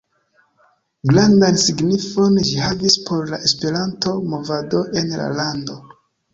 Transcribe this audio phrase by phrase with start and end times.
[1.11, 5.81] Grandan signifon ĝi havis por la Esperanto-movado en la lando.